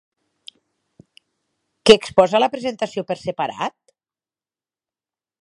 Què 1.89 1.97
exposa 1.99 2.41
la 2.43 2.49
presentació 2.57 3.05
per 3.11 3.19
separat? 3.27 3.79